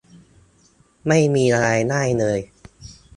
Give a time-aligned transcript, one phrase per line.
[1.07, 2.39] ไม่มีอะไรง่ายเลย